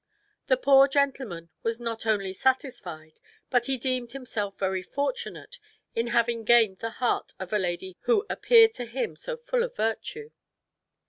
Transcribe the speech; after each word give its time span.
The 0.47 0.57
poor 0.57 0.87
gentleman 0.87 1.51
was 1.61 1.79
not 1.79 2.07
only 2.07 2.33
satisfied, 2.33 3.19
but 3.51 3.67
he 3.67 3.77
deemed 3.77 4.13
himself 4.13 4.57
very 4.57 4.81
fortunate 4.81 5.59
in 5.93 6.07
having 6.07 6.43
gained 6.43 6.79
the 6.79 6.89
heart 6.97 7.33
of 7.37 7.53
a 7.53 7.59
lady 7.59 7.95
who 8.05 8.25
appeared 8.27 8.73
to 8.73 8.85
him 8.85 9.15
so 9.15 9.37
full 9.37 9.61
of 9.61 9.75
virtue. 9.75 10.31